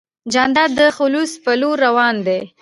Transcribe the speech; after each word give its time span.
جانداد 0.33 0.71
د 0.79 0.81
خلوص 0.97 1.31
په 1.43 1.51
لور 1.61 1.77
روان 1.85 2.15
دی. 2.27 2.41